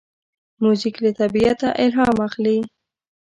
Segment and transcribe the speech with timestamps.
[0.61, 2.57] موزیک له طبیعته الهام اخلي.